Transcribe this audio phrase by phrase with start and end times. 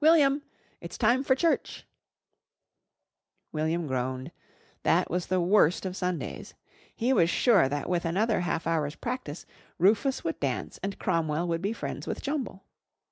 [0.00, 0.42] "William!
[0.80, 1.86] It's time for church."
[3.52, 4.32] William groaned.
[4.82, 6.54] That was the worst of Sundays.
[6.92, 9.46] He was sure that with another half hour's practice
[9.78, 12.64] Rufus would dance and Cromwell would be friends with Jumble.